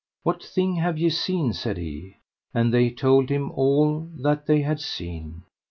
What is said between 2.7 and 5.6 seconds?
they told him all that they had seen.